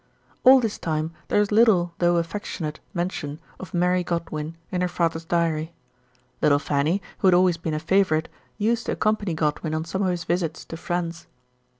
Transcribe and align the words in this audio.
All 0.43 0.59
this 0.59 0.79
time 0.79 1.11
there 1.27 1.39
is 1.41 1.51
little 1.51 1.93
though 1.99 2.15
affectionate 2.17 2.79
mention 2.91 3.39
of 3.59 3.71
Mary 3.71 4.03
Godwin 4.03 4.57
in 4.71 4.81
her 4.81 4.87
father's 4.87 5.25
diary. 5.25 5.73
Little 6.41 6.57
Fanny, 6.57 7.03
who 7.19 7.27
had 7.27 7.35
always 7.35 7.57
been 7.57 7.75
a 7.75 7.79
favourite, 7.79 8.27
used 8.57 8.87
to 8.87 8.95
accom 8.95 9.19
pany 9.19 9.35
Godwin 9.35 9.75
on 9.75 9.85
some 9.85 10.01
of 10.01 10.09
his 10.09 10.23
visits 10.23 10.65
to 10.65 10.75
friends. 10.75 11.27